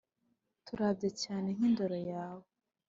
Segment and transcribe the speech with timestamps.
[0.65, 2.47] turabya cyane nk' indoro yawe